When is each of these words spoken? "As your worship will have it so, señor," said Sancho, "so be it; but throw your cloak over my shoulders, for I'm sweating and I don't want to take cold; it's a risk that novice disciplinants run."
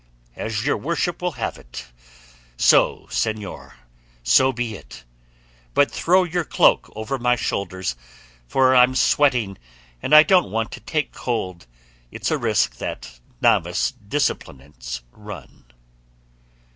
"As 0.35 0.65
your 0.65 0.77
worship 0.77 1.21
will 1.21 1.33
have 1.33 1.59
it 1.59 1.85
so, 2.57 3.05
señor," 3.09 3.09
said 3.11 3.11
Sancho, 3.11 3.71
"so 4.23 4.51
be 4.51 4.75
it; 4.75 5.03
but 5.75 5.91
throw 5.91 6.23
your 6.23 6.43
cloak 6.43 6.91
over 6.95 7.19
my 7.19 7.35
shoulders, 7.35 7.95
for 8.47 8.75
I'm 8.75 8.95
sweating 8.95 9.59
and 10.01 10.15
I 10.15 10.23
don't 10.23 10.49
want 10.49 10.71
to 10.71 10.79
take 10.79 11.11
cold; 11.11 11.67
it's 12.09 12.31
a 12.31 12.39
risk 12.39 12.77
that 12.77 13.19
novice 13.41 13.91
disciplinants 13.91 15.03
run." 15.11 15.65